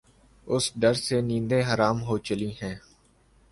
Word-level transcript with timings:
اس 0.47 0.65
ڈر 0.81 0.93
سے 1.05 1.17
نیندیں 1.21 1.63
حرام 1.69 1.97
ہو 2.03 2.17
چلی 2.27 2.51
ہیں۔ 2.61 2.75